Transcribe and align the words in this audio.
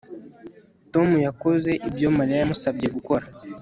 Tom 0.93 1.09
yakoze 1.27 1.71
ibyo 1.87 2.07
Mariya 2.17 2.39
yamusabye 2.41 2.87
gukora 2.95 3.25